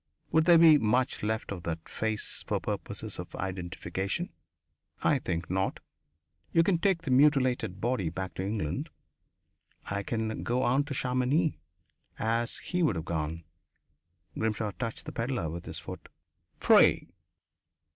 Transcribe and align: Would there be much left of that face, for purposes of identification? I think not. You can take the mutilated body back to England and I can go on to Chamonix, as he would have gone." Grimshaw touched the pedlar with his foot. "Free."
Would 0.31 0.45
there 0.45 0.57
be 0.57 0.79
much 0.79 1.21
left 1.21 1.51
of 1.51 1.61
that 1.61 1.87
face, 1.87 2.43
for 2.47 2.59
purposes 2.59 3.19
of 3.19 3.35
identification? 3.35 4.29
I 5.03 5.19
think 5.19 5.47
not. 5.47 5.79
You 6.51 6.63
can 6.63 6.79
take 6.79 7.03
the 7.03 7.11
mutilated 7.11 7.79
body 7.79 8.09
back 8.09 8.33
to 8.33 8.43
England 8.43 8.89
and 9.87 9.95
I 9.95 10.01
can 10.01 10.41
go 10.41 10.63
on 10.63 10.85
to 10.85 10.95
Chamonix, 10.95 11.55
as 12.17 12.57
he 12.57 12.81
would 12.81 12.95
have 12.95 13.05
gone." 13.05 13.43
Grimshaw 14.35 14.71
touched 14.71 15.05
the 15.05 15.11
pedlar 15.11 15.51
with 15.51 15.67
his 15.67 15.77
foot. 15.77 16.09
"Free." 16.57 17.11